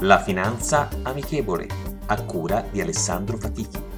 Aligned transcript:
La 0.00 0.18
finanza 0.18 0.88
amichevole, 1.02 1.66
a 2.06 2.20
cura 2.24 2.66
di 2.70 2.80
Alessandro 2.80 3.38
Fatichi. 3.38 3.93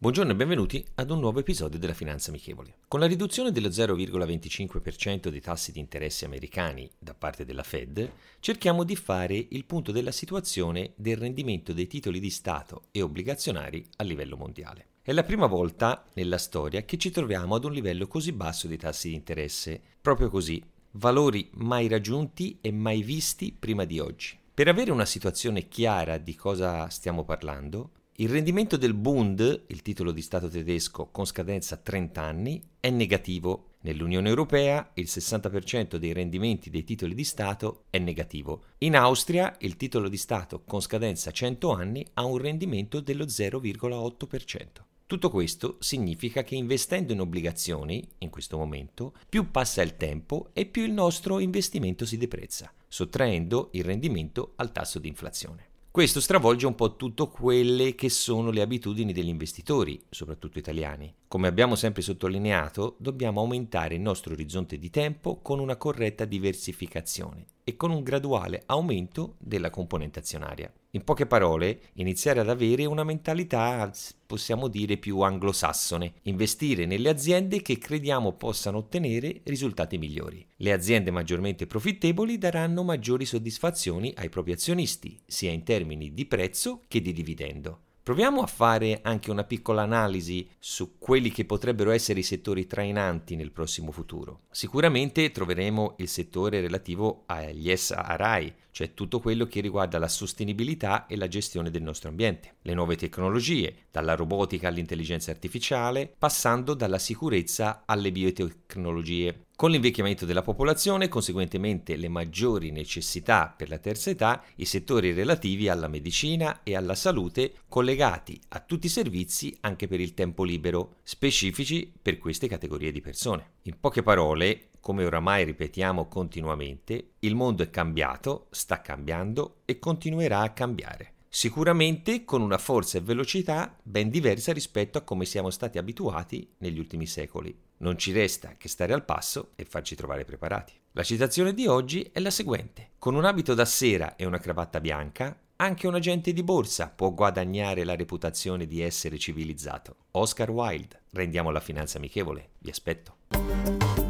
Buongiorno 0.00 0.30
e 0.30 0.36
benvenuti 0.36 0.86
ad 0.94 1.10
un 1.10 1.18
nuovo 1.18 1.40
episodio 1.40 1.76
della 1.76 1.92
Finanza 1.92 2.30
Amichevole. 2.30 2.76
Con 2.86 3.00
la 3.00 3.06
riduzione 3.08 3.50
dello 3.50 3.66
0,25% 3.66 5.26
dei 5.26 5.40
tassi 5.40 5.72
di 5.72 5.80
interesse 5.80 6.24
americani 6.24 6.88
da 6.96 7.14
parte 7.14 7.44
della 7.44 7.64
Fed, 7.64 8.08
cerchiamo 8.38 8.84
di 8.84 8.94
fare 8.94 9.46
il 9.48 9.64
punto 9.64 9.90
della 9.90 10.12
situazione 10.12 10.92
del 10.94 11.16
rendimento 11.16 11.72
dei 11.72 11.88
titoli 11.88 12.20
di 12.20 12.30
Stato 12.30 12.84
e 12.92 13.02
obbligazionari 13.02 13.84
a 13.96 14.04
livello 14.04 14.36
mondiale. 14.36 14.86
È 15.02 15.10
la 15.10 15.24
prima 15.24 15.46
volta 15.46 16.04
nella 16.12 16.38
storia 16.38 16.84
che 16.84 16.96
ci 16.96 17.10
troviamo 17.10 17.56
ad 17.56 17.64
un 17.64 17.72
livello 17.72 18.06
così 18.06 18.30
basso 18.30 18.68
di 18.68 18.76
tassi 18.76 19.08
di 19.08 19.16
interesse, 19.16 19.82
proprio 20.00 20.28
così, 20.28 20.62
valori 20.92 21.50
mai 21.54 21.88
raggiunti 21.88 22.58
e 22.60 22.70
mai 22.70 23.02
visti 23.02 23.52
prima 23.52 23.84
di 23.84 23.98
oggi. 23.98 24.38
Per 24.54 24.68
avere 24.68 24.92
una 24.92 25.04
situazione 25.04 25.66
chiara 25.66 26.18
di 26.18 26.36
cosa 26.36 26.88
stiamo 26.88 27.24
parlando, 27.24 27.90
il 28.20 28.28
rendimento 28.28 28.76
del 28.76 28.94
Bund, 28.94 29.66
il 29.68 29.82
titolo 29.82 30.10
di 30.10 30.22
Stato 30.22 30.48
tedesco 30.48 31.06
con 31.06 31.24
scadenza 31.24 31.76
30 31.76 32.20
anni, 32.20 32.60
è 32.80 32.90
negativo. 32.90 33.74
Nell'Unione 33.82 34.28
Europea 34.28 34.90
il 34.94 35.04
60% 35.04 35.94
dei 35.98 36.12
rendimenti 36.12 36.68
dei 36.68 36.82
titoli 36.82 37.14
di 37.14 37.22
Stato 37.22 37.84
è 37.90 37.98
negativo. 37.98 38.64
In 38.78 38.96
Austria 38.96 39.54
il 39.60 39.76
titolo 39.76 40.08
di 40.08 40.16
Stato 40.16 40.64
con 40.64 40.80
scadenza 40.80 41.30
100 41.30 41.70
anni 41.70 42.04
ha 42.14 42.24
un 42.24 42.38
rendimento 42.38 42.98
dello 42.98 43.24
0,8%. 43.24 44.66
Tutto 45.06 45.30
questo 45.30 45.76
significa 45.78 46.42
che 46.42 46.56
investendo 46.56 47.12
in 47.12 47.20
obbligazioni, 47.20 48.04
in 48.18 48.30
questo 48.30 48.58
momento, 48.58 49.14
più 49.28 49.52
passa 49.52 49.80
il 49.80 49.96
tempo 49.96 50.50
e 50.54 50.66
più 50.66 50.82
il 50.82 50.92
nostro 50.92 51.38
investimento 51.38 52.04
si 52.04 52.16
deprezza, 52.16 52.72
sottraendo 52.88 53.68
il 53.74 53.84
rendimento 53.84 54.54
al 54.56 54.72
tasso 54.72 54.98
di 54.98 55.06
inflazione. 55.06 55.67
Questo 55.98 56.20
stravolge 56.20 56.64
un 56.64 56.76
po' 56.76 56.94
tutto 56.94 57.26
quelle 57.26 57.96
che 57.96 58.08
sono 58.08 58.52
le 58.52 58.60
abitudini 58.60 59.12
degli 59.12 59.26
investitori, 59.26 60.00
soprattutto 60.08 60.60
italiani. 60.60 61.12
Come 61.28 61.46
abbiamo 61.46 61.74
sempre 61.74 62.00
sottolineato, 62.00 62.96
dobbiamo 62.98 63.40
aumentare 63.40 63.94
il 63.94 64.00
nostro 64.00 64.32
orizzonte 64.32 64.78
di 64.78 64.88
tempo 64.88 65.42
con 65.42 65.58
una 65.58 65.76
corretta 65.76 66.24
diversificazione 66.24 67.44
e 67.64 67.76
con 67.76 67.90
un 67.90 68.02
graduale 68.02 68.62
aumento 68.64 69.34
della 69.36 69.68
componente 69.68 70.20
azionaria. 70.20 70.72
In 70.92 71.04
poche 71.04 71.26
parole, 71.26 71.80
iniziare 71.96 72.40
ad 72.40 72.48
avere 72.48 72.86
una 72.86 73.04
mentalità, 73.04 73.92
possiamo 74.24 74.68
dire, 74.68 74.96
più 74.96 75.20
anglosassone, 75.20 76.14
investire 76.22 76.86
nelle 76.86 77.10
aziende 77.10 77.60
che 77.60 77.76
crediamo 77.76 78.32
possano 78.32 78.78
ottenere 78.78 79.42
risultati 79.44 79.98
migliori. 79.98 80.46
Le 80.56 80.72
aziende 80.72 81.10
maggiormente 81.10 81.66
profittevoli 81.66 82.38
daranno 82.38 82.82
maggiori 82.84 83.26
soddisfazioni 83.26 84.14
ai 84.16 84.30
propri 84.30 84.52
azionisti, 84.52 85.20
sia 85.26 85.50
in 85.50 85.62
termini 85.62 86.14
di 86.14 86.24
prezzo 86.24 86.80
che 86.88 87.02
di 87.02 87.12
dividendo. 87.12 87.80
Proviamo 88.08 88.40
a 88.40 88.46
fare 88.46 89.00
anche 89.02 89.30
una 89.30 89.44
piccola 89.44 89.82
analisi 89.82 90.48
su 90.58 90.96
quelli 90.96 91.30
che 91.30 91.44
potrebbero 91.44 91.90
essere 91.90 92.20
i 92.20 92.22
settori 92.22 92.66
trainanti 92.66 93.36
nel 93.36 93.52
prossimo 93.52 93.92
futuro. 93.92 94.44
Sicuramente 94.50 95.30
troveremo 95.30 95.96
il 95.98 96.08
settore 96.08 96.62
relativo 96.62 97.24
agli 97.26 97.70
SRI, 97.70 98.54
cioè 98.70 98.94
tutto 98.94 99.20
quello 99.20 99.44
che 99.44 99.60
riguarda 99.60 99.98
la 99.98 100.08
sostenibilità 100.08 101.06
e 101.06 101.16
la 101.16 101.28
gestione 101.28 101.70
del 101.70 101.82
nostro 101.82 102.08
ambiente, 102.08 102.54
le 102.62 102.72
nuove 102.72 102.96
tecnologie, 102.96 103.88
dalla 103.90 104.14
robotica 104.14 104.68
all'intelligenza 104.68 105.30
artificiale, 105.30 106.10
passando 106.16 106.72
dalla 106.72 106.98
sicurezza 106.98 107.82
alle 107.84 108.10
biotecnologie, 108.10 109.47
con 109.58 109.72
l'invecchiamento 109.72 110.24
della 110.24 110.42
popolazione 110.42 111.06
e 111.06 111.08
conseguentemente 111.08 111.96
le 111.96 112.08
maggiori 112.08 112.70
necessità 112.70 113.52
per 113.56 113.68
la 113.68 113.78
terza 113.78 114.08
età, 114.08 114.40
i 114.54 114.64
settori 114.64 115.12
relativi 115.12 115.68
alla 115.68 115.88
medicina 115.88 116.60
e 116.62 116.76
alla 116.76 116.94
salute 116.94 117.54
collegati 117.66 118.40
a 118.50 118.60
tutti 118.60 118.86
i 118.86 118.88
servizi 118.88 119.58
anche 119.62 119.88
per 119.88 119.98
il 119.98 120.14
tempo 120.14 120.44
libero, 120.44 120.98
specifici 121.02 121.92
per 122.00 122.18
queste 122.18 122.46
categorie 122.46 122.92
di 122.92 123.00
persone. 123.00 123.54
In 123.62 123.80
poche 123.80 124.04
parole, 124.04 124.68
come 124.78 125.04
oramai 125.04 125.42
ripetiamo 125.42 126.06
continuamente, 126.06 127.14
il 127.18 127.34
mondo 127.34 127.64
è 127.64 127.68
cambiato, 127.68 128.46
sta 128.50 128.80
cambiando 128.80 129.62
e 129.64 129.80
continuerà 129.80 130.42
a 130.42 130.52
cambiare 130.52 131.14
sicuramente 131.28 132.24
con 132.24 132.42
una 132.42 132.58
forza 132.58 132.98
e 132.98 133.02
velocità 133.02 133.76
ben 133.82 134.10
diversa 134.10 134.52
rispetto 134.52 134.98
a 134.98 135.02
come 135.02 135.24
siamo 135.24 135.50
stati 135.50 135.78
abituati 135.78 136.54
negli 136.58 136.78
ultimi 136.78 137.06
secoli. 137.06 137.56
Non 137.78 137.96
ci 137.98 138.12
resta 138.12 138.56
che 138.56 138.68
stare 138.68 138.92
al 138.92 139.04
passo 139.04 139.52
e 139.56 139.64
farci 139.64 139.94
trovare 139.94 140.24
preparati. 140.24 140.72
La 140.92 141.02
citazione 141.02 141.54
di 141.54 141.66
oggi 141.66 142.08
è 142.12 142.20
la 142.20 142.30
seguente. 142.30 142.90
Con 142.98 143.14
un 143.14 143.24
abito 143.24 143.54
da 143.54 143.64
sera 143.64 144.16
e 144.16 144.24
una 144.24 144.38
cravatta 144.38 144.80
bianca, 144.80 145.38
anche 145.56 145.86
un 145.86 145.94
agente 145.94 146.32
di 146.32 146.42
borsa 146.42 146.88
può 146.88 147.12
guadagnare 147.12 147.84
la 147.84 147.96
reputazione 147.96 148.66
di 148.66 148.80
essere 148.80 149.18
civilizzato. 149.18 149.96
Oscar 150.12 150.50
Wilde. 150.50 151.02
Rendiamo 151.12 151.50
la 151.50 151.60
finanza 151.60 151.98
amichevole. 151.98 152.50
Vi 152.58 152.70
aspetto. 152.70 154.07